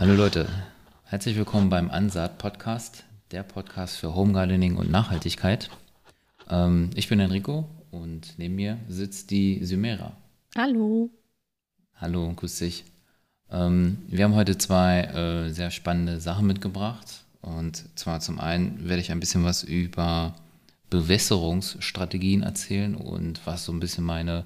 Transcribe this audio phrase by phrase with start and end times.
[0.00, 0.48] Hallo Leute,
[1.06, 5.70] herzlich willkommen beim Ansaat Podcast, der Podcast für Home Gardening und Nachhaltigkeit.
[6.48, 10.12] Ähm, ich bin Enrico und neben mir sitzt die Symera.
[10.56, 11.10] Hallo.
[11.96, 12.84] Hallo, grüß dich.
[13.50, 17.24] Ähm, wir haben heute zwei äh, sehr spannende Sachen mitgebracht.
[17.40, 20.36] Und zwar zum einen werde ich ein bisschen was über
[20.90, 24.44] Bewässerungsstrategien erzählen und was so ein bisschen meine,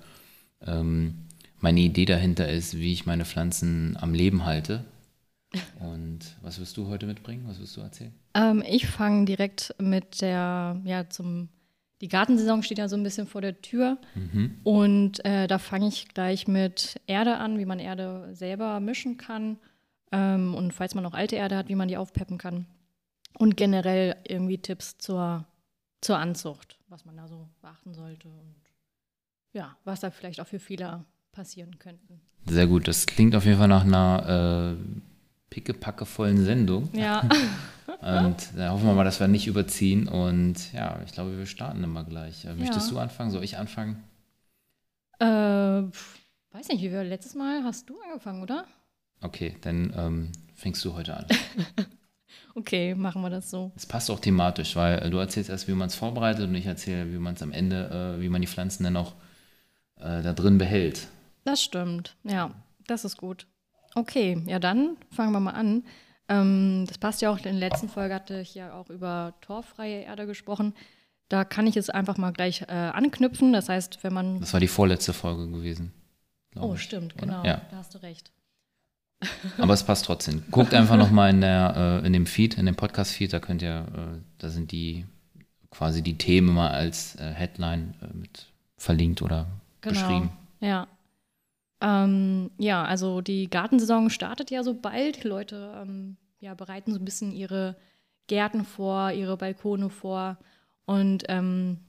[0.66, 1.26] ähm,
[1.60, 4.86] meine Idee dahinter ist, wie ich meine Pflanzen am Leben halte.
[5.80, 7.44] Und was wirst du heute mitbringen?
[7.46, 8.14] Was wirst du erzählen?
[8.34, 11.48] Ähm, ich fange direkt mit der, ja, zum,
[12.00, 13.98] die Gartensaison steht ja so ein bisschen vor der Tür.
[14.14, 14.58] Mhm.
[14.64, 19.58] Und äh, da fange ich gleich mit Erde an, wie man Erde selber mischen kann.
[20.10, 22.66] Ähm, und falls man noch alte Erde hat, wie man die aufpeppen kann.
[23.38, 25.46] Und generell irgendwie Tipps zur,
[26.00, 28.54] zur Anzucht, was man da so beachten sollte und
[29.54, 32.20] ja, was da vielleicht auch für Fehler passieren könnten.
[32.46, 35.00] Sehr gut, das klingt auf jeden Fall nach einer äh,
[35.52, 36.88] pickepackevollen Sendung.
[36.94, 37.20] Ja.
[38.00, 40.08] und da hoffen wir mal, dass wir nicht überziehen.
[40.08, 42.46] Und ja, ich glaube, wir starten immer gleich.
[42.46, 42.94] Äh, Möchtest Ja.
[42.94, 43.30] du anfangen?
[43.30, 44.02] Soll ich anfangen?
[45.20, 48.64] äh, weiß nicht, wie wir letztes Mal hast du angefangen, oder?
[49.20, 51.26] Okay, dann ähm, fängst du heute an.
[52.54, 53.72] Okay, machen wir das so.
[53.76, 56.66] Es passt auch thematisch, weil äh, du erzählst erst, wie man es vorbereitet und ich
[56.66, 59.14] erzähle, wie man es am Ende, äh, wie man die Pflanzen dann auch
[59.96, 61.08] äh, da drin behält.
[61.44, 62.14] Das stimmt.
[62.24, 62.50] Ja,
[62.86, 63.46] das ist gut.
[63.94, 65.84] Okay, ja, dann fangen wir mal an.
[66.28, 70.02] Ähm, das passt ja auch, in der letzten Folge hatte ich ja auch über torffreie
[70.02, 70.74] Erde gesprochen.
[71.28, 73.52] Da kann ich jetzt einfach mal gleich äh, anknüpfen.
[73.52, 74.40] Das heißt, wenn man.
[74.40, 75.92] Das war die vorletzte Folge gewesen.
[76.56, 77.26] Oh, ich, stimmt, oder?
[77.26, 77.44] genau.
[77.44, 78.30] Ja, Da hast du recht.
[79.58, 80.42] aber es passt trotzdem.
[80.50, 83.86] Guckt einfach nochmal in, der, äh, in dem Feed, in dem Podcast-Feed, da könnt ihr,
[83.94, 85.06] äh, da sind die
[85.70, 89.46] quasi die Themen immer als äh, Headline äh, mit verlinkt oder
[89.80, 90.00] Genau.
[90.00, 90.30] beschrieben.
[90.60, 90.86] Ja.
[91.82, 95.24] Ähm, ja, also die Gartensaison startet ja so bald.
[95.24, 97.76] Leute ähm, ja, bereiten so ein bisschen ihre
[98.28, 100.38] Gärten vor, ihre Balkone vor.
[100.86, 101.80] Und ähm,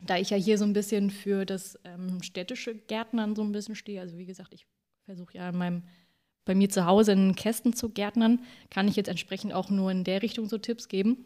[0.00, 3.74] da ich ja hier so ein bisschen für das ähm, städtische Gärtnern so ein bisschen
[3.74, 4.66] stehe, also wie gesagt, ich
[5.04, 5.82] versuche ja in meinem,
[6.44, 10.04] bei mir zu Hause in Kästen zu gärtnern, kann ich jetzt entsprechend auch nur in
[10.04, 11.24] der Richtung so Tipps geben.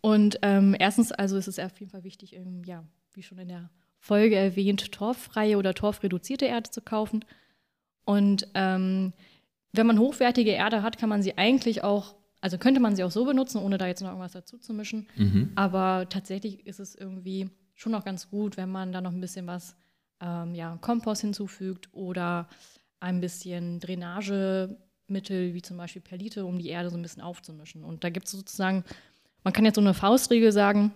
[0.00, 3.48] Und ähm, erstens, also ist es auf jeden Fall wichtig, ähm, ja, wie schon in
[3.48, 7.24] der Folge erwähnt, torffreie oder torfreduzierte Erde zu kaufen.
[8.04, 9.12] Und ähm,
[9.72, 13.10] wenn man hochwertige Erde hat, kann man sie eigentlich auch, also könnte man sie auch
[13.10, 15.06] so benutzen, ohne da jetzt noch irgendwas dazu zu mischen.
[15.16, 15.52] Mhm.
[15.54, 19.46] Aber tatsächlich ist es irgendwie schon noch ganz gut, wenn man da noch ein bisschen
[19.46, 19.76] was,
[20.20, 22.48] ähm, ja, Kompost hinzufügt oder
[23.00, 27.84] ein bisschen Drainagemittel, wie zum Beispiel Perlite, um die Erde so ein bisschen aufzumischen.
[27.84, 28.82] Und da gibt es sozusagen,
[29.44, 30.92] man kann jetzt so eine Faustregel sagen,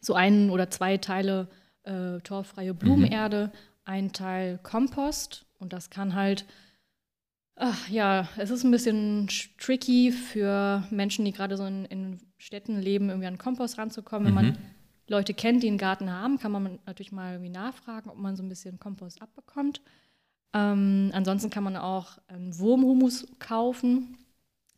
[0.00, 1.48] so ein oder zwei Teile
[1.84, 3.52] äh, torffreie Blumenerde,
[3.84, 5.46] ein Teil Kompost.
[5.58, 6.46] Und das kann halt
[7.56, 12.20] Ach, ja, es ist ein bisschen sch- tricky für Menschen, die gerade so in, in
[12.36, 14.26] Städten leben, irgendwie an Kompost ranzukommen.
[14.26, 14.52] Wenn Mhm.
[14.54, 14.58] man
[15.06, 18.42] Leute kennt, die einen Garten haben, kann man natürlich mal irgendwie nachfragen, ob man so
[18.42, 19.82] ein bisschen Kompost abbekommt.
[20.52, 24.18] Ähm, ansonsten kann man auch einen Wurmhumus kaufen.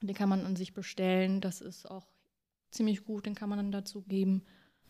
[0.02, 1.40] Den kann man an sich bestellen.
[1.40, 2.06] Das ist auch
[2.70, 4.42] ziemlich gut, den kann man dann dazu geben.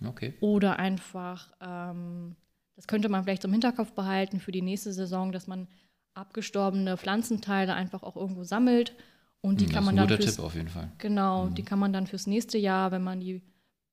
[0.05, 0.35] Okay.
[0.41, 2.37] Oder einfach, ähm,
[2.75, 5.69] das könnte man vielleicht zum Hinterkopf behalten für die nächste Saison, dass man
[6.15, 8.95] abgestorbene Pflanzenteile einfach auch irgendwo sammelt.
[9.41, 10.91] Und die Hm, kann das man ist ein dann guter fürs, Tipp auf jeden Fall.
[10.99, 13.43] genau, die kann man dann fürs nächste Jahr, wenn man die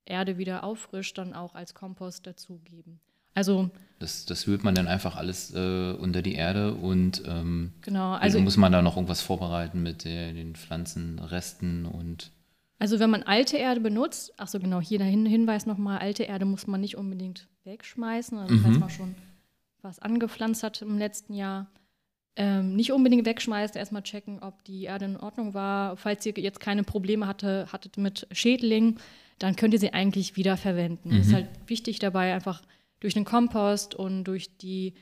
[0.06, 3.00] Erde wieder auffrischt, dann auch als Kompost dazugeben.
[3.36, 8.12] Also Das, das wühlt man dann einfach alles äh, unter die Erde und ähm, genau,
[8.12, 12.32] also also, muss man da noch irgendwas vorbereiten mit der, den Pflanzenresten und
[12.80, 16.24] also wenn man alte Erde benutzt, ach so genau, hier der Hin- Hinweis nochmal, alte
[16.24, 18.80] Erde muss man nicht unbedingt wegschmeißen, also falls Mhm.
[18.80, 19.16] man schon
[19.82, 21.68] was angepflanzt hat im letzten Jahr,
[22.36, 25.98] ähm, nicht unbedingt wegschmeißen, erstmal checken, ob die Erde in Ordnung war.
[25.98, 28.98] Falls ihr jetzt keine Probleme hatte, hattet mit Schädlingen,
[29.40, 31.12] dann könnt ihr sie eigentlich wieder verwenden.
[31.12, 31.36] Es ist Mhm.
[31.36, 32.62] halt wichtig dabei, einfach
[33.02, 34.94] durch den Kompost und durch die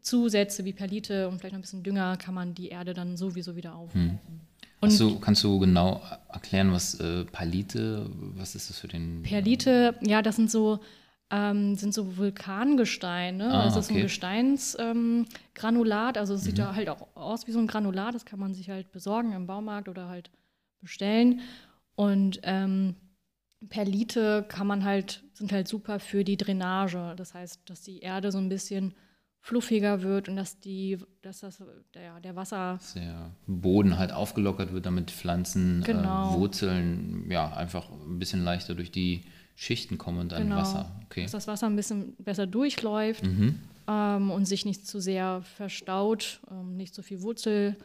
[0.00, 3.54] Zusätze wie Perlite und vielleicht noch ein bisschen Dünger kann man die Erde dann sowieso
[3.56, 4.40] wieder aufwerten.
[4.82, 9.22] Und du, kannst du genau erklären, was äh, Palite, was ist das für den?
[9.22, 10.80] Perlite, ja, das sind so,
[11.30, 13.50] ähm, sind so Vulkangesteine.
[13.52, 14.02] Ah, das ist so ein okay.
[14.02, 16.16] Gesteinsgranulat.
[16.16, 16.62] Ähm, also es sieht Mhm.
[16.62, 18.14] da halt auch aus wie so ein Granulat.
[18.14, 20.30] Das kann man sich halt besorgen im Baumarkt oder halt
[20.80, 21.40] bestellen.
[21.94, 22.96] Und ähm,
[23.68, 27.14] Perlite kann man halt, sind halt super für die Drainage.
[27.16, 28.94] Das heißt, dass die Erde so ein bisschen
[29.44, 31.60] fluffiger wird und dass die, dass das
[31.94, 36.30] der, der Wasser der Boden halt aufgelockert wird, damit Pflanzen, Genau.
[36.36, 39.24] äh, Wurzeln, ja, einfach ein bisschen leichter durch die
[39.56, 40.56] Schichten kommen und an Genau.
[40.56, 40.90] Wasser.
[41.06, 41.22] Okay.
[41.22, 43.58] dass das Wasser ein bisschen besser durchläuft Mhm.
[43.88, 47.76] ähm, und sich nicht zu sehr verstaut, ähm, nicht so viel Wurzelwasser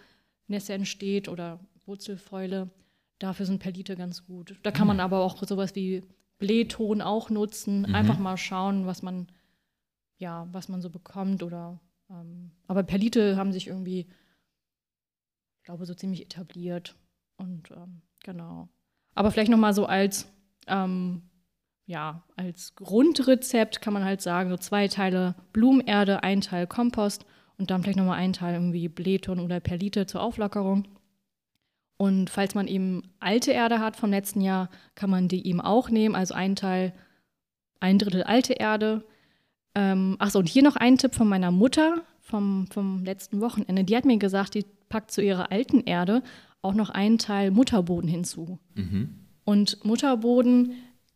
[0.50, 2.69] Nässe entsteht oder Wurzelfäule.
[3.19, 4.56] Dafür sind Perlite ganz gut.
[4.63, 6.03] Da kann man aber auch sowas wie
[6.39, 7.80] Blähton auch nutzen.
[7.80, 7.95] Mhm.
[7.95, 9.27] Einfach mal schauen, was man,
[10.17, 11.43] ja, was man so bekommt.
[11.43, 11.79] Oder
[12.09, 14.07] ähm, aber Perlite haben sich irgendwie,
[15.57, 16.95] ich glaube, so ziemlich etabliert.
[17.37, 18.69] Und ähm, genau.
[19.15, 20.27] Aber vielleicht noch mal so als
[20.67, 21.21] ähm,
[21.87, 27.25] ja, als Grundrezept kann man halt sagen, so zwei Teile Blumenerde, ein Teil Kompost
[27.57, 30.87] und dann vielleicht nochmal ein Teil irgendwie Blähton oder Perlite zur Auflockerung.
[31.95, 35.89] Und falls man eben alte Erde hat vom letzten Jahr, kann man die eben auch
[35.89, 36.13] nehmen.
[36.13, 36.93] Also ein Teil,
[37.79, 39.05] ein Drittel alte Erde.
[39.77, 43.83] Ähm, Achso, und hier noch ein Tipp von meiner Mutter vom, vom letzten Wochenende.
[43.83, 46.24] Die hat mir gesagt, die packt zu ihrer alten Erde
[46.63, 48.57] auch noch einen Teil Mutterboden hinzu.
[48.74, 49.09] Mhm.
[49.45, 50.74] Und Mutterboden,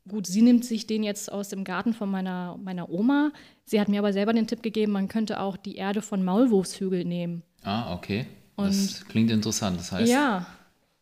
[0.08, 3.31] gut, sie nimmt sich den jetzt aus dem Garten von meiner, meiner Oma.
[3.66, 7.04] Sie hat mir aber selber den Tipp gegeben, man könnte auch die Erde von Maulwurfshügel
[7.04, 7.42] nehmen.
[7.63, 8.28] Ah, okay.
[8.58, 9.80] das klingt interessant.
[9.80, 10.46] Das heißt, Ja,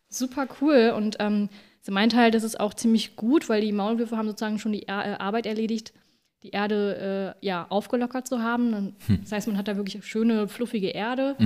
[0.08, 0.94] super cool.
[0.96, 1.50] Und ähm,
[1.82, 4.88] sie meint halt, das ist auch ziemlich gut, weil die Maulwürfe haben sozusagen schon die
[4.88, 5.92] er äh, Arbeit erledigt,
[6.42, 8.72] die Erde äh, ja, aufgelockert zu haben.
[8.72, 11.36] Dann, Das heißt, man hat da wirklich schöne, fluffige Erde,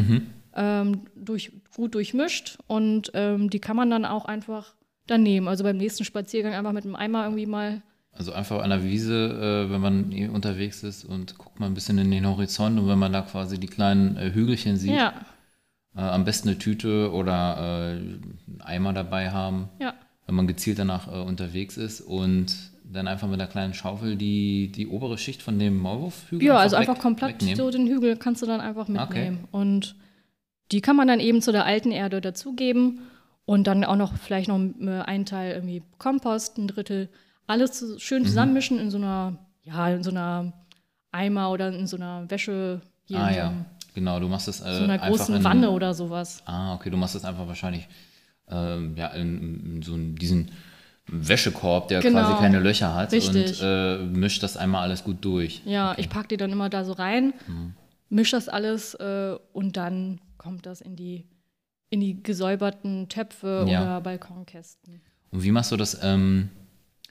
[0.54, 4.74] ähm, durch, gut durchmischt und ähm, die kann man dann auch einfach
[5.06, 5.48] dann nehmen.
[5.48, 7.82] Also beim nächsten Spaziergang einfach mit einem Eimer irgendwie mal.
[8.12, 11.98] Also einfach an der Wiese, äh, wenn man unterwegs ist und guckt mal ein bisschen
[11.98, 15.12] in den Horizont und wenn man da quasi die kleinen äh, Hügelchen sieht, Ja,
[15.96, 19.94] äh, am besten eine Tüte oder äh, einen Eimer dabei haben, ja,
[20.26, 24.70] wenn man gezielt danach äh, unterwegs ist und dann einfach mit einer kleinen Schaufel die,
[24.70, 27.56] die obere Schicht von dem Maulwurfhügel ja, also weg- einfach komplett wegnehmen.
[27.56, 28.92] so den Hügel kannst du dann einfach Okay.
[29.00, 29.48] mitnehmen.
[29.50, 29.96] Und
[30.72, 33.00] die kann man dann eben zu der alten Erde dazugeben
[33.46, 37.08] und dann auch noch vielleicht noch äh, einen Teil irgendwie Kompost, ein Drittel,
[37.46, 37.98] alles zu, Mhm.
[37.98, 40.52] schön zusammenmischen in so einer, ja, in so einer
[41.10, 43.52] Eimer oder in so einer Wäsche, hier Ah ja,
[43.94, 46.42] genau, du machst das äh, so einer einfach großen in, Wanne oder sowas.
[46.46, 47.86] Ah, okay, du machst das einfach wahrscheinlich
[48.50, 50.50] ähm, ja, in, in so diesen
[51.06, 52.20] Wäschekorb, der Genau.
[52.20, 53.60] quasi keine Löcher hat Richtig.
[53.60, 55.62] und äh, mischt das einmal alles gut durch.
[55.64, 57.74] Ja, ich packe die dann immer da so rein, Mhm.
[58.08, 61.26] mische das alles äh, und dann kommt das in die,
[61.90, 63.82] in die gesäuberten Töpfe Ja.
[63.82, 65.00] oder Balkonkästen.
[65.30, 65.98] Und wie machst du das?
[66.02, 66.48] Ähm,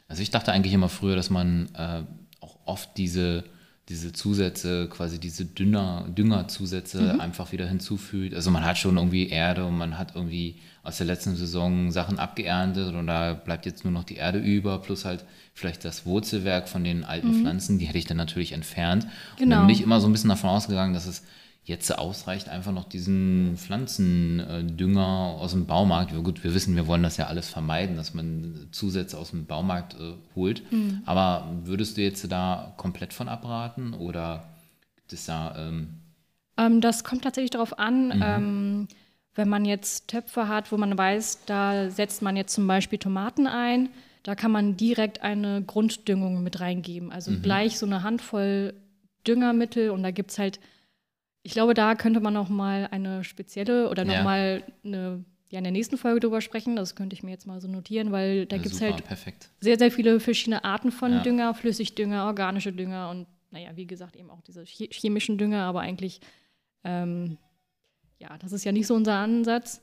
[0.08, 2.04] also ich dachte eigentlich immer früher, dass man äh,
[2.42, 3.44] auch oft diese,
[3.90, 8.34] diese Zusätze, quasi diese Dünger, Düngerzusätze einfach wieder hinzufügt.
[8.34, 12.18] Also man hat schon irgendwie Erde und man hat irgendwie aus der letzten Saison Sachen
[12.20, 16.70] abgeerntet und da bleibt jetzt nur noch die Erde über, plus halt vielleicht das Wurzelwerk
[16.70, 19.04] von den alten Pflanzen, die hätte ich dann natürlich entfernt.
[19.04, 19.58] Und Genau.
[19.58, 21.24] dann bin ich immer so ein bisschen davon ausgegangen, dass es
[21.66, 25.08] jetzt ausreicht, einfach noch diesen Pflanzendünger
[25.40, 26.14] aus dem Baumarkt.
[26.24, 29.94] Gut, wir wissen, wir wollen das ja alles vermeiden, dass man Zusätze aus dem Baumarkt
[29.96, 30.62] äh, holt.
[31.06, 34.44] Aber würdest du jetzt da komplett von abraten oder
[34.96, 35.56] gibt es da.
[35.58, 35.90] Ähm,
[36.58, 38.22] Ähm, das kommt tatsächlich darauf an, Mhm.
[38.24, 38.88] ähm,
[39.36, 43.48] wenn man jetzt Töpfe hat, wo man weiß, da setzt man jetzt zum Beispiel Tomaten
[43.48, 43.90] ein,
[44.22, 47.12] da kann man direkt eine Grunddüngung mit reingeben.
[47.12, 47.42] Also Mhm.
[47.42, 48.74] gleich so eine Handvoll
[49.26, 50.60] Düngermittel und da gibt es halt,
[51.44, 54.24] ich glaube, da könnte man noch mal eine spezielle oder noch Ja.
[54.24, 56.76] mal eine, ja, in der nächsten Folge drüber sprechen.
[56.76, 59.50] Das könnte ich mir jetzt mal so notieren, weil da gibt es halt perfekt.
[59.60, 61.20] sehr, sehr viele verschiedene Arten von Ja.
[61.22, 65.82] Dünger, Flüssigdünger, organische Dünger und naja, wie gesagt, eben auch diese che- chemischen Dünger, aber
[65.82, 66.22] eigentlich,
[66.84, 67.38] ähm,
[68.18, 69.82] ja, das ist ja nicht so unser Ansatz.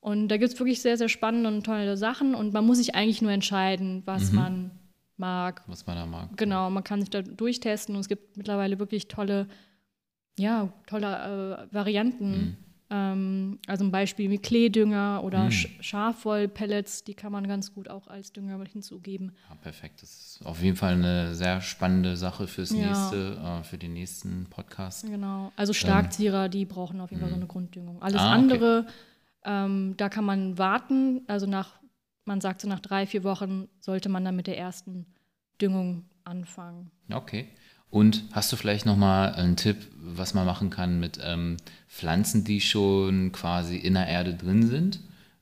[0.00, 2.94] Und da gibt es wirklich sehr, sehr spannende und tolle Sachen und man muss sich
[2.94, 4.36] eigentlich nur entscheiden, was Mhm.
[4.36, 4.70] man
[5.16, 5.62] mag.
[5.66, 6.36] Was man da mag.
[6.36, 9.46] Genau, man kann sich da durchtesten und es gibt mittlerweile wirklich tolle,
[10.38, 12.30] ja, tolle äh, Varianten.
[12.30, 12.56] Mhm.
[12.90, 15.50] Ähm, also ein Beispiel wie Kleedünger oder Mhm.
[15.52, 19.32] Sch Schafwollpellets, die kann man ganz gut auch als Dünger hinzugeben.
[19.48, 20.02] Ja, perfekt.
[20.02, 22.86] Das ist auf jeden Fall eine sehr spannende Sache fürs Ja.
[22.88, 25.06] nächste, äh, für den nächsten Podcast.
[25.06, 25.52] Genau.
[25.56, 28.02] Also Starkzieher, die brauchen auf jeden Fall so eine Grunddüngung.
[28.02, 28.26] Alles Ähm.
[28.28, 28.34] Ah, okay.
[28.42, 28.86] andere,
[29.44, 31.22] ähm, da kann man warten.
[31.26, 31.80] Also nach,
[32.26, 35.06] man sagt so nach drei, vier Wochen sollte man dann mit der ersten
[35.60, 36.90] Düngung anfangen.
[37.10, 37.48] Okay.
[37.94, 42.60] Und hast du vielleicht nochmal einen Tipp, was man machen kann mit ähm, Pflanzen, die
[42.60, 44.98] schon quasi in der Erde drin sind?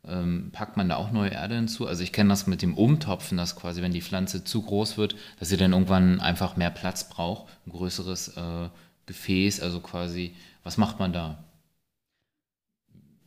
[0.06, 1.86] Ähm, packt man da auch neue Erde hinzu?
[1.86, 5.16] Also ich kenne das mit dem Umtopfen, dass quasi, wenn die Pflanze zu groß wird,
[5.40, 8.68] dass sie dann irgendwann einfach mehr Platz braucht, ein größeres äh,
[9.06, 11.42] Gefäß, also quasi, was macht man da?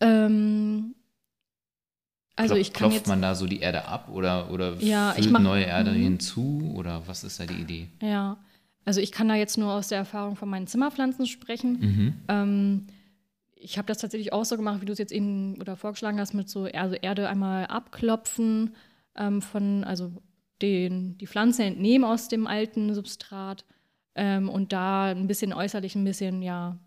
[0.01, 0.93] Ähm,
[2.35, 5.31] also ich kann Klopft jetzt, man da so die Erde ab oder, oder Ja, füllt
[5.31, 5.95] mach- neue Erde Mhm.
[6.03, 6.73] hinzu?
[6.75, 7.87] Oder was ist da die Idee?
[8.01, 8.37] ja,
[8.85, 11.79] also ich kann da jetzt nur aus der Erfahrung von meinen Zimmerpflanzen sprechen.
[11.79, 12.13] Mhm.
[12.27, 12.87] Ähm,
[13.55, 16.33] ich habe das tatsächlich auch so gemacht, wie du es jetzt eben oder vorgeschlagen hast,
[16.33, 18.75] mit so also Erde einmal abklopfen
[19.15, 20.11] ähm, von, also
[20.61, 23.65] den, die Pflanze entnehmen aus dem alten Substrat
[24.13, 26.79] ähm, und da ein bisschen äußerlich ein bisschen ja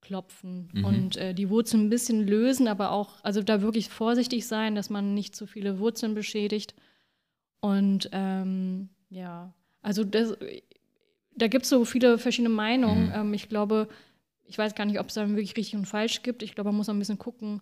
[0.00, 0.84] klopfen mhm.
[0.84, 4.90] und äh, die Wurzeln ein bisschen lösen, aber auch, also da wirklich vorsichtig sein, dass
[4.90, 6.74] man nicht zu viele Wurzeln beschädigt.
[7.60, 9.52] Und ähm, ja,
[9.86, 10.36] also das,
[11.36, 13.06] da gibt es so viele verschiedene Meinungen.
[13.06, 13.12] Mhm.
[13.14, 13.86] Ähm, ich glaube,
[14.44, 16.42] ich weiß gar nicht, ob es da wirklich richtig und falsch gibt.
[16.42, 17.60] Ich glaube, man muss ein bisschen gucken,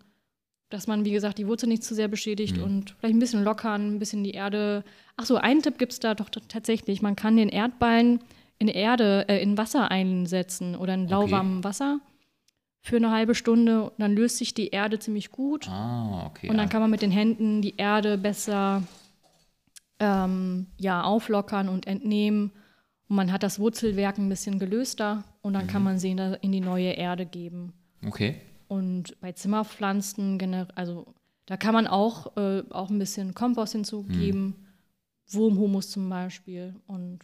[0.70, 2.62] dass man, wie gesagt, die Wurzel nicht zu sehr beschädigt mhm.
[2.62, 4.84] und vielleicht ein bisschen lockern, ein bisschen die Erde.
[5.18, 7.02] Ach so, einen Tipp gibt es da doch tatsächlich.
[7.02, 8.20] Man kann den Erdballen
[8.58, 11.64] in Erde, äh, in Wasser einsetzen oder in lauwarmem okay.
[11.64, 12.00] Wasser
[12.80, 13.82] für eine halbe Stunde.
[13.90, 15.68] Und dann löst sich die Erde ziemlich gut.
[15.68, 16.48] Ah, okay.
[16.48, 18.82] Und dann kann man mit den Händen die Erde besser
[19.98, 22.52] ähm, ja, auflockern und entnehmen.
[23.08, 25.70] Und man hat das Wurzelwerk ein bisschen gelöster und dann mhm.
[25.70, 27.72] kann man sie in die neue Erde geben.
[28.06, 28.40] Okay.
[28.68, 30.40] Und bei Zimmerpflanzen,
[30.74, 31.14] also
[31.46, 34.54] da kann man auch, äh, auch ein bisschen Kompost hinzugeben, mhm.
[35.28, 36.74] Wurmhumus zum Beispiel.
[36.86, 37.20] Und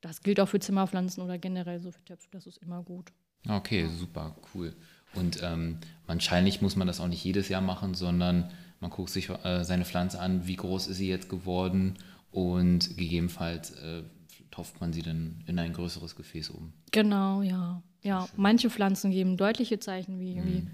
[0.00, 3.12] das gilt auch für Zimmerpflanzen oder generell so für Töpfe, das ist immer gut.
[3.48, 4.74] Okay, super, cool.
[5.14, 8.50] Und ähm, wahrscheinlich muss man das auch nicht jedes Jahr machen, sondern
[8.84, 11.94] man guckt sich äh, seine Pflanze an, wie groß ist sie jetzt geworden
[12.30, 14.02] und gegebenenfalls äh,
[14.50, 16.74] topft man sie dann in ein größeres Gefäß um.
[16.92, 17.82] Genau, ja.
[18.02, 20.44] Ja, manche Pflanzen geben deutliche Zeichen, wie, mm.
[20.44, 20.66] wie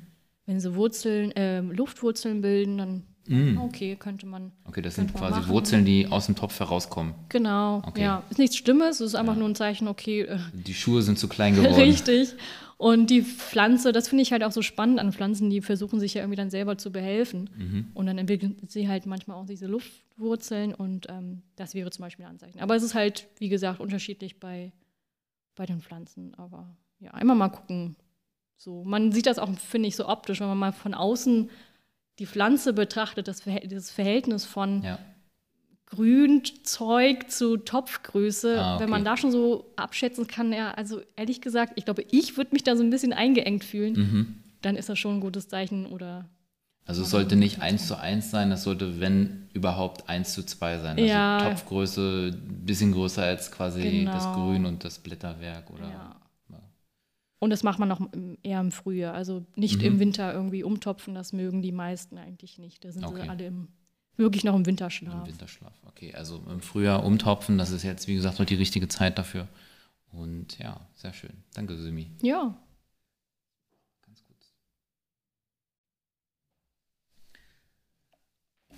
[0.47, 3.59] wenn sie Wurzeln, äh, Luftwurzeln bilden, dann mm.
[3.59, 4.51] okay, könnte man.
[4.65, 5.49] Okay, das sind quasi machen.
[5.49, 7.15] Wurzeln, die aus dem Topf herauskommen.
[7.29, 8.03] Genau, okay.
[8.03, 8.25] ja.
[8.29, 9.39] Ist nichts Schlimmes, es ist einfach ja.
[9.39, 10.23] nur ein Zeichen, okay.
[10.23, 11.75] Äh, die Schuhe sind zu klein geworden.
[11.75, 12.35] Richtig.
[12.81, 16.15] Und die Pflanze, das finde ich halt auch so spannend an Pflanzen, die versuchen sich
[16.15, 17.51] ja irgendwie dann selber zu behelfen.
[17.55, 17.91] Mhm.
[17.93, 22.25] Und dann entwickeln sie halt manchmal auch diese Luftwurzeln und ähm, das wäre zum Beispiel
[22.25, 22.59] ein Anzeichen.
[22.59, 24.73] Aber es ist halt, wie gesagt, unterschiedlich bei,
[25.57, 26.33] bei den Pflanzen.
[26.37, 27.97] Aber ja, einmal mal gucken,
[28.57, 31.51] so, man sieht das auch, finde ich, so optisch, wenn man mal von außen
[32.19, 34.99] die Pflanze betrachtet, das, Verhältnis, Verhältnis von ja.
[35.91, 38.85] Grünzeug zu Topfgröße, ah, okay.
[38.85, 42.51] wenn man da schon so abschätzen kann, ja, also ehrlich gesagt, ich glaube, ich würde
[42.53, 44.35] mich da so ein bisschen eingeengt fühlen, mhm.
[44.63, 46.29] dann ist das schon ein gutes Zeichen oder.
[46.87, 50.79] Also es sollte nicht eins zu eins sein, es sollte, wenn überhaupt, eins zu zwei
[50.79, 50.97] sein.
[50.97, 51.51] Also ja.
[51.51, 54.13] Topfgröße ein bisschen größer als quasi genau.
[54.13, 55.89] das Grün und das Blätterwerk oder.
[55.89, 56.17] Ja.
[57.41, 58.01] Und das macht man noch
[58.43, 59.15] eher im Frühjahr.
[59.15, 59.87] Also nicht mhm.
[59.87, 62.85] im Winter irgendwie umtopfen, das mögen die meisten eigentlich nicht.
[62.85, 63.23] Da sind okay.
[63.23, 63.69] sie alle im,
[64.21, 65.13] wirklich noch im Winterschlaf.
[65.13, 66.15] Im Winterschlaf, okay.
[66.15, 69.49] Also im Frühjahr umtopfen, das ist jetzt, wie gesagt, noch die richtige Zeit dafür.
[70.13, 71.33] Und ja, sehr schön.
[71.55, 72.11] Danke, Simi.
[72.23, 72.55] Ja.
[74.05, 74.53] Ganz kurz.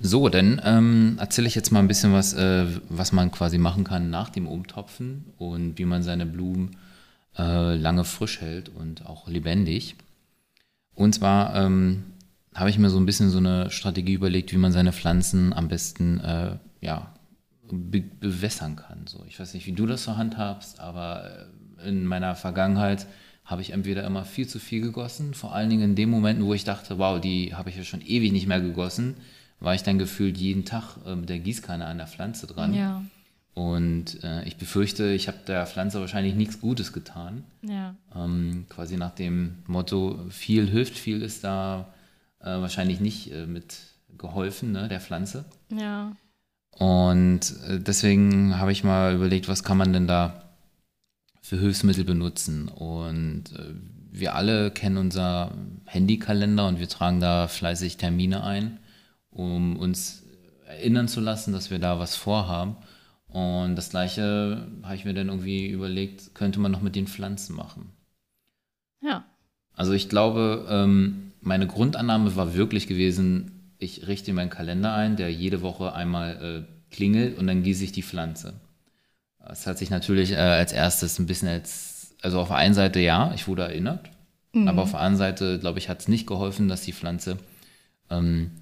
[0.00, 3.84] So, dann ähm, erzähle ich jetzt mal ein bisschen was, äh, was man quasi machen
[3.84, 6.76] kann nach dem Umtopfen und wie man seine Blumen
[7.38, 9.96] äh, lange frisch hält und auch lebendig.
[10.94, 12.11] Und zwar ähm,
[12.54, 15.68] habe ich mir so ein bisschen so eine Strategie überlegt, wie man seine Pflanzen am
[15.68, 17.14] besten äh, ja,
[17.70, 19.06] be bewässern kann.
[19.06, 21.48] So, ich weiß nicht, wie du das so handhabst, aber
[21.82, 23.06] äh, in meiner Vergangenheit
[23.44, 26.54] habe ich entweder immer viel zu viel gegossen, vor allen Dingen in den Momenten, wo
[26.54, 29.16] ich dachte, wow, die habe ich ja schon ewig nicht mehr gegossen,
[29.58, 32.74] war ich dann gefühlt jeden Tag äh, mit der Gießkanne an der Pflanze dran.
[32.74, 33.02] Ja.
[33.54, 37.44] Und äh, ich befürchte, ich habe der Pflanze wahrscheinlich nichts Gutes getan.
[37.62, 37.94] Ja.
[38.14, 41.92] Ähm, quasi nach dem Motto, viel hilft, viel ist da
[42.42, 43.78] äh, wahrscheinlich nicht äh, mit
[44.18, 45.44] geholfen, ne, der Pflanze.
[45.70, 46.12] Ja.
[46.70, 50.42] Und äh, deswegen habe ich mal überlegt, was kann man denn da
[51.40, 52.68] für Hilfsmittel benutzen.
[52.68, 53.74] Und äh,
[54.10, 55.52] wir alle kennen unser
[55.86, 58.78] Handykalender und wir tragen da fleißig Termine ein,
[59.30, 60.22] um uns
[60.66, 62.76] erinnern zu lassen, dass wir da was vorhaben.
[63.26, 67.56] Und das gleiche habe ich mir dann irgendwie überlegt, könnte man noch mit den Pflanzen
[67.56, 67.92] machen.
[69.02, 69.24] Ja.
[69.74, 75.30] Also ich glaube, ähm, meine Grundannahme war wirklich gewesen, ich richte meinen Kalender ein, der
[75.30, 78.54] jede Woche einmal äh, klingelt und dann gieße ich die Pflanze.
[79.38, 83.00] Das hat sich natürlich äh, als erstes ein bisschen als, also auf der einen Seite
[83.00, 84.10] ja, ich wurde erinnert,
[84.52, 84.68] mhm.
[84.68, 87.38] aber auf der anderen Seite, glaube ich, hat es nicht geholfen, dass die Pflanze
[88.08, 88.52] ähm,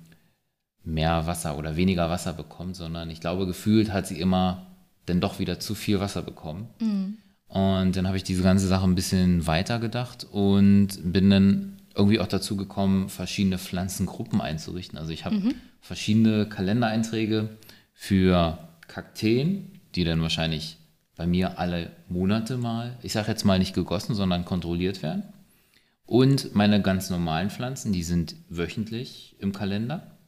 [0.82, 4.66] mehr Wasser oder weniger Wasser bekommt, sondern ich glaube, gefühlt hat sie immer
[5.04, 6.68] dann doch wieder zu viel Wasser bekommen.
[6.80, 7.18] Mhm.
[7.48, 12.20] Und dann habe ich diese ganze Sache ein bisschen weiter gedacht und bin dann irgendwie
[12.20, 14.98] auch dazu gekommen, verschiedene Pflanzengruppen einzurichten.
[14.98, 15.54] Also ich habe mhm.
[15.80, 17.48] verschiedene Kalendereinträge
[17.92, 20.78] für Kakteen, die dann wahrscheinlich
[21.16, 25.24] bei mir alle Monate mal, ich sage jetzt mal nicht gegossen, sondern kontrolliert werden.
[26.06, 30.18] Und meine ganz normalen Pflanzen, die sind wöchentlich im Kalender.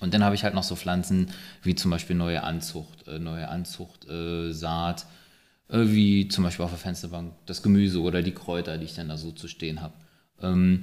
[0.00, 1.30] Und dann habe ich halt noch so Pflanzen
[1.62, 5.06] wie zum Beispiel neue Anzucht, äh, neue Anzucht, äh, Saat,
[5.68, 9.08] äh, wie zum Beispiel auf der Fensterbank das Gemüse oder die Kräuter, die ich dann
[9.08, 9.94] da so zu stehen habe.
[10.42, 10.80] Ähm,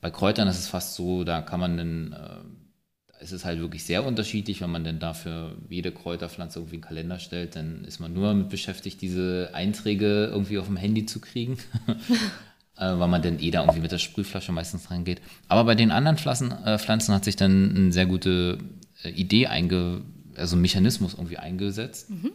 [0.00, 3.84] bei Kräutern ist es fast so, da kann man dann, äh, ist es halt wirklich
[3.84, 8.12] sehr unterschiedlich, wenn man denn dafür jede Kräuterpflanze irgendwie einen Kalender stellt, dann ist man
[8.12, 11.58] nur damit beschäftigt, diese Einträge irgendwie auf dem Handy zu kriegen.
[12.76, 15.20] äh, weil man dann eh da irgendwie mit der Sprühflasche meistens reingeht.
[15.48, 18.58] Aber bei den anderen Pflanzen, äh, Pflanzen hat sich dann eine sehr gute
[19.02, 20.02] äh, Idee einge,
[20.36, 22.10] also Mechanismus irgendwie eingesetzt.
[22.10, 22.32] Mhm.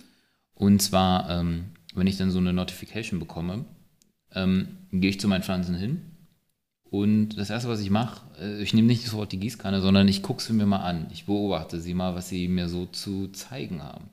[0.56, 3.66] Und zwar, ähm, wenn ich dann so eine Notification bekomme,
[4.34, 6.01] ähm, gehe ich zu meinen Pflanzen hin
[6.91, 10.21] und das erste, was ich mache, äh, ich nehme nicht sofort die Gießkanne, sondern ich
[10.21, 11.07] gucke sie mir mal an.
[11.13, 14.10] Ich beobachte sie mal, was sie mir so zu zeigen haben.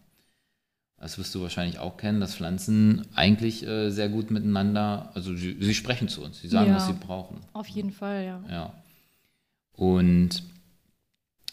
[0.96, 5.56] Das wirst du wahrscheinlich auch kennen, dass Pflanzen eigentlich äh, sehr gut miteinander, also sie,
[5.58, 7.40] sie, sprechen zu uns, sie sagen, ja, was sie brauchen.
[7.52, 8.44] Auf jeden Fall, ja.
[8.48, 8.72] Ja.
[9.72, 10.44] Und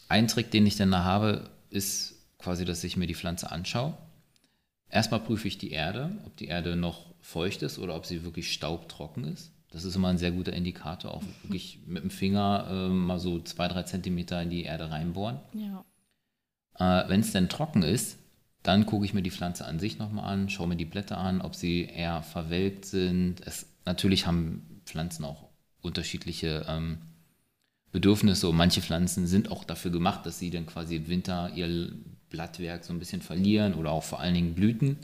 [0.08, 3.98] ein Trick, den ich dann da habe, ist quasi, dass ich mir die Pflanze anschaue.
[4.90, 8.54] Erstmal prüfe ich die Erde, ob die Erde noch feucht ist oder ob sie wirklich
[8.54, 9.55] staubtrocken ist.
[9.76, 13.42] Das ist immer ein sehr guter Indikator, auch wirklich mit dem Finger äh, mal so
[13.42, 15.42] zwei, drei Zentimeter in die Erde reinbohren.
[15.52, 15.84] Ja.
[16.80, 18.18] Äh, Wenn es denn trocken ist,
[18.64, 21.42] dann gucke ich mir die Pflanze an sich nochmal an, schaue mir die Blätter an,
[21.42, 23.46] ob sie eher verwelkt sind.
[23.46, 25.50] Es, natürlich haben Pflanzen auch
[25.82, 27.00] unterschiedliche ähm,
[27.92, 31.92] Bedürfnisse und manche Pflanzen sind auch dafür gemacht, dass sie dann quasi im Winter ihr
[32.30, 35.00] Blattwerk so ein bisschen verlieren oder auch vor allen Dingen Blüten.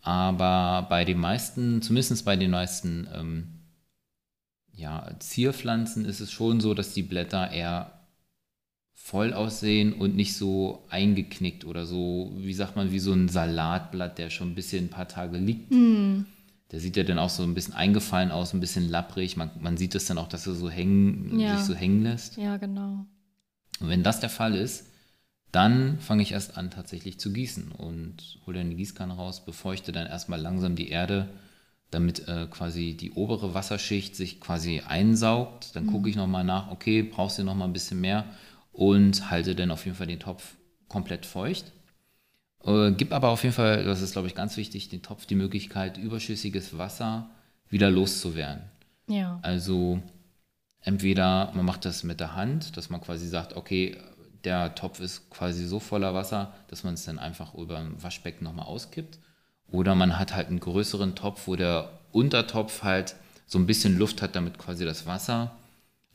[0.00, 3.57] Aber bei den meisten, zumindest bei den meisten ähm,
[4.78, 7.92] ja, Zierpflanzen ist es schon so, dass die Blätter eher
[8.94, 14.18] voll aussehen und nicht so eingeknickt oder so, wie sagt man, wie so ein Salatblatt,
[14.18, 15.72] der schon ein bisschen ein paar Tage liegt.
[15.72, 16.26] Mm.
[16.70, 19.36] Der sieht ja dann auch so ein bisschen eingefallen aus, ein bisschen lapprig.
[19.36, 21.56] Man, man sieht es dann auch, dass er so hängen, ja.
[21.56, 22.36] sich so hängen lässt.
[22.36, 23.04] Ja, genau.
[23.80, 24.86] Und wenn das der Fall ist,
[25.50, 29.90] dann fange ich erst an, tatsächlich zu gießen und hole dann die Gießkanne raus, befeuchte
[29.90, 31.28] dann erstmal langsam die Erde,
[31.90, 35.74] damit äh, quasi die obere Wasserschicht sich quasi einsaugt.
[35.74, 35.92] Dann mhm.
[35.92, 38.24] gucke ich nochmal nach, okay, brauchst du nochmal ein bisschen mehr
[38.72, 40.56] und halte dann auf jeden Fall den Topf
[40.88, 41.72] komplett feucht.
[42.64, 45.34] Äh, gib aber auf jeden Fall, das ist glaube ich ganz wichtig, den Topf die
[45.34, 47.30] Möglichkeit, überschüssiges Wasser
[47.68, 48.64] wieder loszuwerden.
[49.08, 49.38] Ja.
[49.42, 50.02] Also
[50.82, 53.96] entweder man macht das mit der Hand, dass man quasi sagt, okay,
[54.44, 58.44] der Topf ist quasi so voller Wasser, dass man es dann einfach über ein Waschbecken
[58.44, 59.18] nochmal auskippt.
[59.70, 64.22] Oder man hat halt einen größeren Topf, wo der Untertopf halt so ein bisschen Luft
[64.22, 65.56] hat, damit quasi das Wasser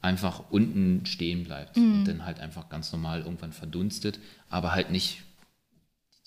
[0.02, 2.00] einfach unten stehen bleibt mhm.
[2.00, 5.24] und dann halt einfach ganz normal irgendwann verdunstet, aber halt nicht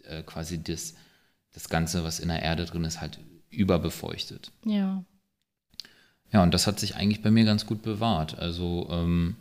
[0.04, 0.94] äh, quasi das,
[1.52, 3.18] das Ganze, was in der Erde drin ist, halt
[3.50, 4.50] überbefeuchtet.
[4.64, 5.04] Ja.
[6.32, 8.38] Ja, und das hat sich eigentlich bei mir ganz gut bewahrt.
[8.38, 9.36] Also ähm,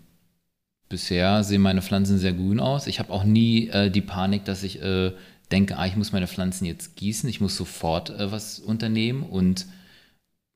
[0.89, 2.87] bisher sehen meine Pflanzen sehr grün aus.
[2.87, 5.13] Ich habe auch nie äh, die Panik, dass ich äh,
[5.47, 9.65] denke, ah, ich muss meine Pflanzen jetzt gießen, ich muss sofort äh, was unternehmen und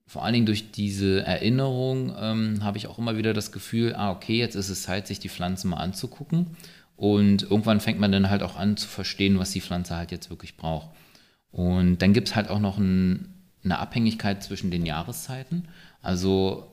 [0.10, 4.10] vor allen Dingen durch diese Erinnerung ähm, habe ich auch immer wieder das Gefühl, ah,
[4.10, 6.48] okay, jetzt ist es Zeit, sich die Pflanzen mal anzugucken.
[6.96, 10.32] Und irgendwann fängt man dann halt auch an zu verstehen, was die Pflanze halt jetzt
[10.32, 10.90] wirklich braucht.
[11.52, 15.68] Und dann gibt es halt auch noch ein, eine Abhängigkeit zwischen den Jahreszeiten.
[16.02, 16.72] Also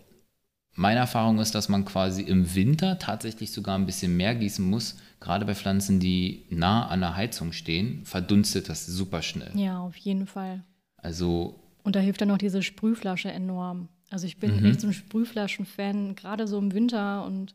[0.77, 4.99] meine Erfahrung ist, dass man quasi im Winter tatsächlich sogar ein bisschen mehr gießen muss.
[5.21, 9.51] Gerade bei Pflanzen, die nah an der Heizung stehen, verdunstet das super schnell.
[9.55, 10.63] Ja, auf jeden Fall.
[10.97, 13.89] Also und da hilft dann auch diese Sprühflasche enorm.
[14.11, 14.67] Also ich bin mhm.
[14.67, 17.55] echt so ein Sprühflaschen-Fan, gerade so im Winter und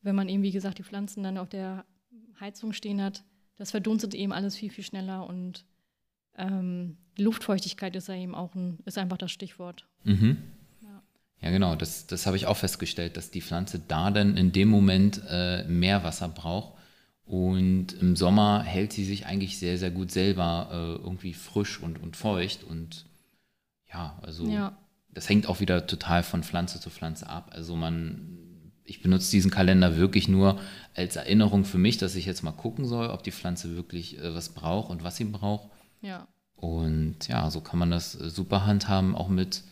[0.00, 1.84] wenn man eben, wie gesagt, die Pflanzen dann auf der
[2.40, 3.22] Heizung stehen hat,
[3.56, 5.66] das verdunstet eben alles viel, viel schneller und
[6.38, 9.86] ähm, Luftfeuchtigkeit ist ja eben auch ein, ist einfach das Stichwort.
[10.04, 10.38] Mhm.
[11.40, 11.50] Ja.
[11.50, 15.22] genau, das, das habe ich auch festgestellt, dass die Pflanze da dann in dem Moment
[15.28, 16.74] äh, mehr Wasser braucht.
[17.24, 22.02] Und im Sommer hält sie sich eigentlich sehr, sehr gut selber äh, irgendwie frisch und,
[22.02, 23.06] und feucht und
[23.92, 24.76] ja, also ja.
[25.12, 27.50] das hängt auch wieder total von Pflanze zu Pflanze ab.
[27.52, 30.58] Also man, ich benutze diesen Kalender wirklich nur
[30.94, 34.34] als Erinnerung für mich, dass ich jetzt mal gucken soll, ob die Pflanze wirklich äh,
[34.34, 35.70] was braucht und was sie braucht.
[36.02, 36.26] Ja.
[36.56, 39.62] Und ja, so kann man das äh, super handhaben, auch mit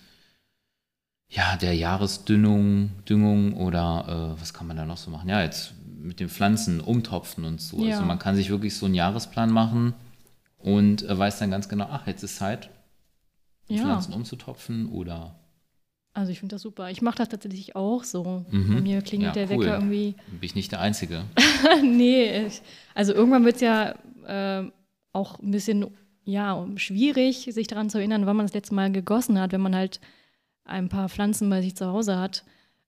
[1.29, 5.29] ja, der Jahresdüngung Düngung oder äh, was kann man da noch so machen?
[5.29, 7.85] Ja, jetzt mit den Pflanzen umtopfen und so.
[7.85, 7.97] Ja.
[7.97, 9.95] Also man kann sich wirklich so einen Jahresplan machen
[10.59, 12.71] und äh, weiß dann ganz genau, ach, jetzt ist Zeit,
[13.69, 13.83] ja.
[13.83, 15.35] Pflanzen umzutopfen oder?
[16.15, 16.91] Also ich finde das super.
[16.91, 18.45] Ich mache das tatsächlich auch so.
[18.51, 18.75] Mhm.
[18.75, 19.65] Bei mir klingelt ja, der cool.
[19.65, 20.15] Wecker irgendwie.
[20.27, 21.25] Bin ich nicht der Einzige?
[21.83, 22.63] nee, ich,
[22.95, 23.95] also irgendwann wird es ja
[24.27, 24.69] äh,
[25.13, 25.87] auch ein bisschen
[26.25, 29.75] ja, schwierig, sich daran zu erinnern, wann man das letzte Mal gegossen hat, wenn man
[29.75, 30.01] halt
[30.69, 32.45] ein paar Pflanzen bei sich zu Hause hat.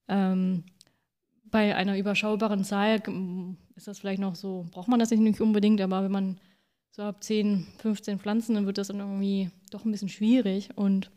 [0.08, 0.64] Ähm,
[1.44, 3.02] bei einer überschaubaren Zahl
[3.74, 6.40] ist das vielleicht noch so, braucht man das nicht unbedingt, aber wenn man
[6.90, 10.70] so ab 10, 15 Pflanzen, dann wird das dann irgendwie doch ein bisschen schwierig.
[10.76, 11.10] Und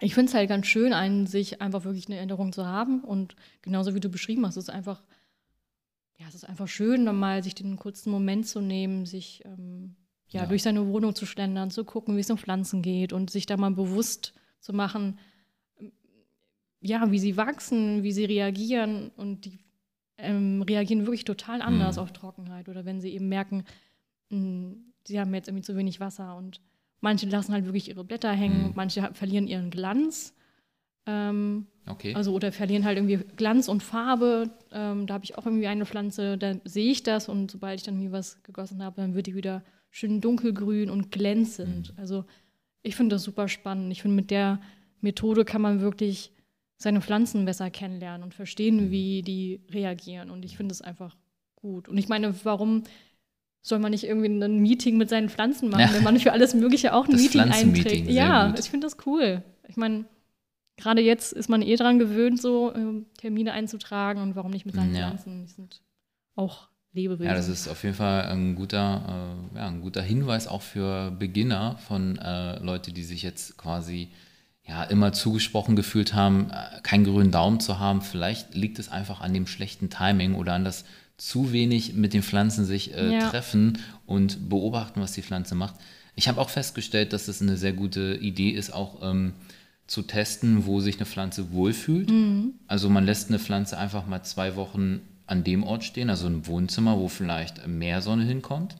[0.00, 3.02] ich finde es halt ganz schön, einen sich einfach wirklich eine Erinnerung zu haben.
[3.02, 5.02] Und genauso wie du beschrieben hast, es ist einfach,
[6.18, 9.96] ja, es ist einfach schön, dann mal sich den kurzen Moment zu nehmen, sich ähm,
[10.28, 13.30] ja, ja, durch seine Wohnung zu schlendern, zu gucken, wie es um Pflanzen geht und
[13.30, 15.18] sich da mal bewusst zu machen,
[16.80, 19.58] ja, wie sie wachsen, wie sie reagieren und die
[20.16, 22.02] ähm, reagieren wirklich total anders Mhm.
[22.02, 23.64] auf Trockenheit oder wenn sie eben merken,
[24.30, 24.74] mh,
[25.06, 26.60] sie haben jetzt irgendwie zu wenig Wasser und
[27.00, 28.72] manche lassen halt wirklich ihre Blätter hängen, Mhm.
[28.74, 30.34] manche verlieren ihren Glanz.
[31.06, 32.14] Ähm, Okay.
[32.14, 34.50] also oder verlieren halt irgendwie Glanz und Farbe.
[34.72, 37.84] Ähm, da habe ich auch irgendwie eine Pflanze, da sehe ich das und sobald ich
[37.86, 41.94] dann irgendwie was gegossen habe, dann wird die wieder schön dunkelgrün und glänzend.
[41.96, 42.24] Also
[42.82, 43.90] ich finde das super spannend.
[43.90, 44.60] Ich finde, mit der
[45.00, 46.30] Methode kann man wirklich
[46.80, 50.30] seine Pflanzen besser kennenlernen und verstehen, wie die reagieren.
[50.30, 51.16] Und ich finde es einfach
[51.56, 51.88] gut.
[51.88, 52.84] Und ich meine, warum
[53.60, 55.92] soll man nicht irgendwie ein Meeting mit seinen Pflanzen machen, Ja.
[55.92, 58.08] wenn man für alles Mögliche auch ein Das Meeting einträgt?
[58.08, 58.60] Ja, gut.
[58.60, 59.42] ich finde das cool.
[59.66, 60.04] Ich meine,
[60.76, 64.76] gerade jetzt ist man eh dran gewöhnt, so ähm, Termine einzutragen und warum nicht mit
[64.76, 65.08] seinen Ja.
[65.08, 65.46] Pflanzen?
[65.46, 65.82] Die sind
[66.36, 67.26] auch Lebewesen.
[67.26, 71.10] Ja, das ist auf jeden Fall ein guter, äh, ja, ein guter Hinweis auch für
[71.10, 74.10] Beginner von äh, Leute, die sich jetzt quasi
[74.68, 78.02] ja, immer zugesprochen gefühlt haben, äh, keinen grünen Daumen zu haben.
[78.02, 80.84] Vielleicht liegt es einfach an dem schlechten Timing oder an das
[81.16, 83.30] zu wenig mit den Pflanzen sich äh, Ja.
[83.30, 85.74] treffen und beobachten, was die Pflanze macht.
[86.14, 89.32] Ich habe auch festgestellt, dass es eine sehr gute Idee ist, auch ähm,
[89.86, 92.12] zu testen, wo sich eine Pflanze wohlfühlt.
[92.66, 96.46] Also man lässt eine Pflanze einfach mal zwei Wochen an dem Ort stehen, also im
[96.46, 98.76] Wohnzimmer, wo vielleicht mehr Sonne hinkommt.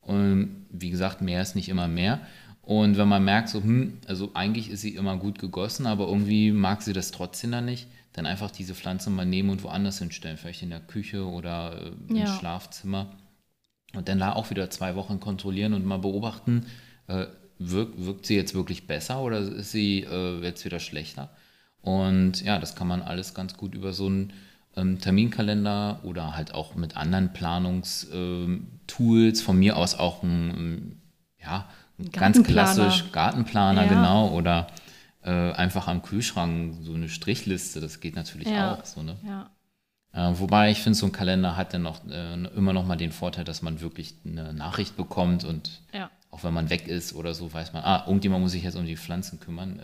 [0.00, 2.20] Und wie gesagt, mehr ist nicht immer mehr.
[2.66, 6.50] Und wenn man merkt, so, hm, also eigentlich ist sie immer gut gegossen, aber irgendwie
[6.50, 10.38] mag sie das trotzdem dann nicht, dann einfach diese Pflanze mal nehmen und woanders hinstellen,
[10.38, 12.26] vielleicht in der Küche oder äh, im Ja.
[12.26, 13.12] Schlafzimmer.
[13.94, 16.66] Und dann da auch wieder zwei Wochen kontrollieren und mal beobachten,
[17.06, 17.26] äh,
[17.58, 21.30] wirkt, wirkt sie jetzt wirklich besser oder ist sie äh, jetzt wieder schlechter?
[21.82, 24.32] Und ja, das kann man alles ganz gut über so einen
[24.76, 30.96] ähm, Terminkalender oder halt auch mit anderen Planungstools, von mir aus auch ein, ähm,
[31.40, 31.68] ja,
[32.12, 33.88] ganz klassisch Gartenplaner, Ja.
[33.88, 34.66] genau, oder
[35.22, 38.72] äh, einfach am Kühlschrank so eine Strichliste, das geht natürlich Ja.
[38.74, 39.16] auch so, ne?
[39.26, 39.50] ja.
[40.12, 43.10] Äh, wobei ich finde, so ein Kalender hat dann noch äh, immer noch mal den
[43.10, 46.10] Vorteil, dass man wirklich eine Nachricht bekommt und Ja.
[46.30, 48.86] auch wenn man weg ist oder so, weiß man, ah, irgendjemand muss sich jetzt um
[48.86, 49.80] die Pflanzen kümmern.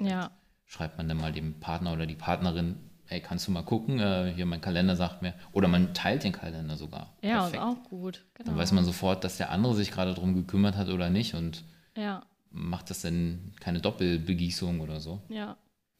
[0.00, 0.30] Äh, Ja.
[0.66, 2.76] schreibt man dann mal dem Partner oder die Partnerin,
[3.08, 3.98] hey, kannst du mal gucken?
[3.98, 5.34] Äh, hier mein Kalender sagt mir.
[5.52, 7.14] Oder man teilt den Kalender sogar.
[7.22, 7.62] Ja, ist Perfekt.
[7.62, 8.24] auch gut.
[8.34, 8.50] Genau.
[8.50, 11.64] Dann weiß man sofort, dass der andere sich gerade darum gekümmert hat oder nicht und
[11.96, 15.20] Ja, macht das dann keine Doppelbegießung oder so.
[15.28, 15.56] ja.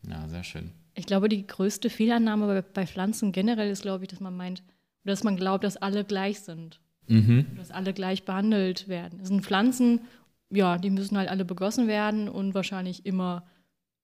[0.09, 0.71] Ja, sehr schön.
[0.95, 4.63] Ich glaube, die größte Fehlannahme bei, bei Pflanzen generell ist, glaube ich, dass man meint,
[5.05, 6.79] dass man glaubt, dass alle gleich sind.
[7.09, 7.47] Mhm.
[7.57, 9.19] Dass alle gleich behandelt werden.
[9.21, 10.03] Es sind Pflanzen,
[10.51, 13.45] ja, die müssen halt alle begossen werden und wahrscheinlich immer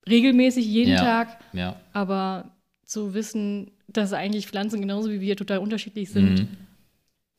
[0.08, 1.00] regelmäßig jeden Ja.
[1.00, 1.38] Tag.
[1.52, 1.76] Ja.
[1.92, 2.50] Aber
[2.84, 6.48] zu wissen, dass eigentlich Pflanzen genauso wie wir total unterschiedlich sind, Mhm.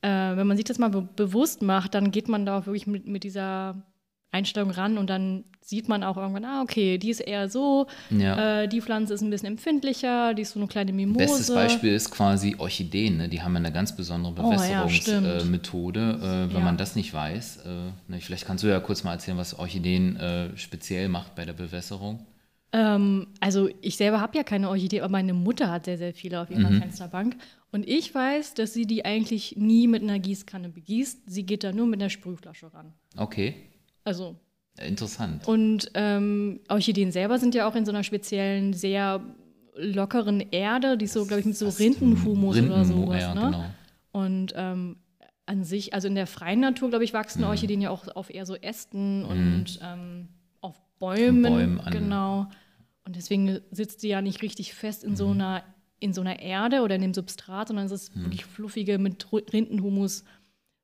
[0.02, 2.88] äh, wenn man sich das mal be bewusst macht, dann geht man da auch wirklich
[2.88, 3.76] mit, mit dieser
[4.32, 8.64] Einstellung ran und dann sieht man auch irgendwann, ah, okay, die ist eher so, Ja.
[8.64, 11.18] äh, die Pflanze ist ein bisschen empfindlicher, die ist so eine kleine Mimose.
[11.26, 13.18] Bestes Beispiel ist quasi Orchideen.
[13.18, 13.30] Ne?
[13.30, 15.40] Die haben ja eine ganz besondere Oh, ja, Bewässerungsmethode.
[15.42, 16.00] äh, Methode.
[16.22, 16.64] äh, wenn Ja.
[16.64, 17.70] man das nicht weiß, äh,
[18.12, 21.54] ne, vielleicht kannst du ja kurz mal erzählen, was Orchideen äh, speziell macht bei der
[21.54, 22.20] Bewässerung.
[22.78, 26.42] Ähm, also ich selber habe ja keine Orchidee, aber meine Mutter hat sehr, sehr viele
[26.42, 26.82] auf ihrer Mhm.
[26.82, 27.38] Fensterbank.
[27.72, 31.22] Und ich weiß, dass sie die eigentlich nie mit einer Gießkanne begießt.
[31.30, 32.92] Sie geht da nur mit einer Sprühflasche ran.
[33.16, 33.56] Okay,
[34.04, 34.36] Also,
[34.78, 35.48] interessant.
[35.48, 39.22] und ähm, Orchideen selber sind ja auch in so einer speziellen, sehr
[39.78, 43.22] lockeren Erde, die ist so, glaube ich, mit so Rindenhumus oder Rindenhu- sowas.
[43.22, 43.42] Ja, ne?
[43.42, 43.66] genau.
[44.12, 44.98] Und ähm,
[45.46, 47.48] an sich, also in der freien Natur, glaube ich, wachsen Mhm.
[47.48, 50.28] Orchideen ja auch auf eher so Ästen und ähm,
[50.62, 51.42] auf Bäumen.
[51.44, 52.48] Bäumen an- genau.
[53.06, 55.16] Und deswegen sitzt die ja nicht richtig fest in Mhm.
[55.16, 55.64] so einer
[56.02, 58.26] in so einer Erde oder in dem Substrat, sondern es ist Mhm.
[58.26, 60.26] wirklich fluffige, mit Rindenhumus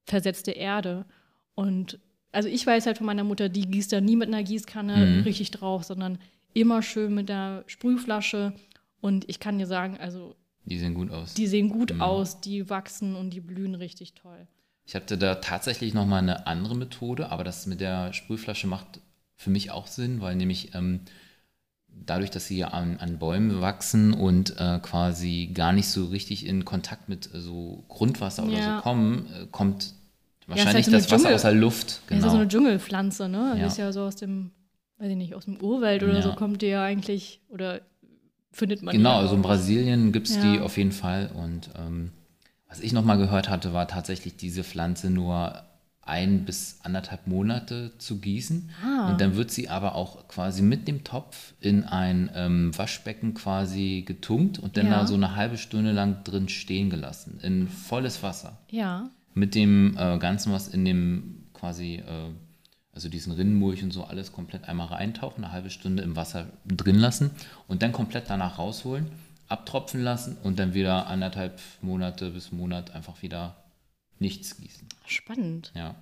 [0.05, 1.05] versetzte Erde.
[1.53, 1.99] Und
[2.31, 5.19] also ich weiß halt von meiner Mutter, die gießt da nie mit einer Gießkanne Mhm.
[5.23, 6.17] richtig drauf, sondern
[6.53, 8.53] immer schön mit der Sprühflasche.
[9.01, 11.33] Und ich kann dir sagen, also Die sehen gut aus.
[11.33, 12.01] die sehen gut Mhm.
[12.01, 14.47] aus, die wachsen und die blühen richtig toll.
[14.85, 19.01] Ich hatte da tatsächlich noch mal eine andere Methode, aber das mit der Sprühflasche macht
[19.35, 21.01] für mich auch Sinn, weil nämlich ähm,
[22.05, 26.45] dadurch, dass sie ja an, an Bäumen wachsen und äh, quasi gar nicht so richtig
[26.45, 28.77] in Kontakt mit äh, so Grundwasser oder Ja.
[28.77, 29.95] so kommen, äh, kommt ist
[30.47, 31.87] wahrscheinlich halt so das Wasser aus der Luft.
[31.87, 32.23] Das ist Genau.
[32.25, 33.53] ja so eine Dschungelpflanze, ne?
[33.55, 33.67] Die Ja.
[33.67, 34.51] ist ja so aus dem,
[34.97, 36.21] weiß ich nicht, aus dem Urwald oder Ja.
[36.21, 37.81] so kommt die ja eigentlich, oder
[38.51, 39.41] findet man Genau, ja also in.
[39.41, 40.41] Brasilien gibt es Ja.
[40.41, 41.31] die auf jeden Fall.
[41.33, 42.11] Und ähm,
[42.67, 45.63] was ich noch mal gehört hatte, war tatsächlich diese Pflanze nur
[46.03, 48.69] ein bis anderthalb Monate zu gießen.
[48.83, 49.11] Ah.
[49.11, 54.03] Und dann wird sie aber auch quasi mit dem Topf in ein ähm, Waschbecken quasi
[54.05, 55.01] getunkt und dann Ja.
[55.01, 58.57] da so eine halbe Stunde lang drin stehen gelassen, in volles Wasser.
[58.69, 62.31] Ja, Mit dem äh, Ganzen, was in dem quasi äh,
[62.93, 66.97] also diesen Rinnenmulch und so alles komplett einmal reintauchen, eine halbe Stunde im Wasser drin
[66.97, 67.31] lassen
[67.69, 69.05] und dann komplett danach rausholen,
[69.47, 73.55] abtropfen lassen und dann wieder anderthalb Monate bis Monat einfach wieder
[74.21, 74.87] nichts gießen.
[75.05, 75.71] Spannend.
[75.75, 75.95] Ja.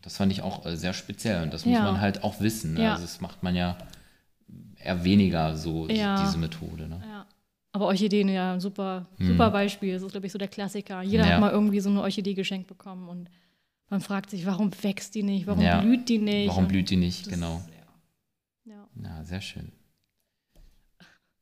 [0.00, 1.82] Das fand ich auch äh, sehr speziell und das muss Ja.
[1.84, 2.74] man halt auch wissen.
[2.74, 2.82] Ne?
[2.84, 2.92] Ja.
[2.92, 3.76] Also das macht man ja
[4.82, 6.22] eher weniger so, Ja.
[6.24, 6.88] diese Methode.
[6.88, 7.00] Ne?
[7.06, 7.26] Ja.
[7.72, 9.94] Aber Orchideen, ja, super, super Beispiel.
[9.94, 11.02] Das ist, glaube ich, so der Klassiker.
[11.02, 11.32] Jeder Hm.
[11.32, 13.30] Hat mal irgendwie so eine Orchidee geschenkt bekommen und
[13.88, 15.46] man fragt sich, warum wächst die nicht?
[15.46, 16.48] Warum blüht die nicht?
[16.48, 17.26] Warum blüht die nicht?
[17.26, 17.62] das- Genau.
[18.64, 18.86] Ja.
[19.02, 19.72] Ja, sehr schön.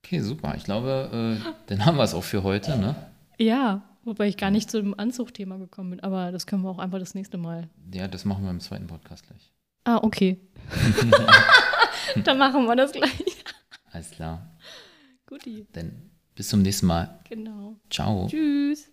[0.05, 0.55] Okay, super.
[0.57, 2.77] Ich glaube, äh, dann haben wir es auch für heute.
[2.79, 2.95] Ne?
[3.39, 6.99] ja, wobei ich gar nicht zum Anzuchtthema gekommen bin, aber das können wir auch einfach
[6.99, 7.71] das nächste Mal.
[7.95, 9.53] Ja, das machen wir im zweiten Podcast gleich.
[9.85, 10.41] Ah, okay.
[12.25, 13.45] Dann machen wir das gleich.
[13.93, 14.59] Alles klar.
[15.27, 17.21] Guti, Dann bis zum nächsten Mal.
[17.29, 17.77] genau.
[17.89, 18.27] Ciao.
[18.29, 18.91] Tschüss.